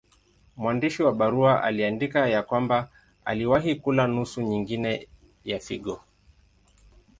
Mwandishi 0.57 1.03
wa 1.03 1.11
barua 1.15 1.63
aliandika 1.63 2.29
ya 2.29 2.43
kwamba 2.43 2.89
aliwahi 3.25 3.75
kula 3.75 4.07
nusu 4.07 4.41
nyingine 4.41 5.07
ya 5.45 5.59
figo. 5.59 6.01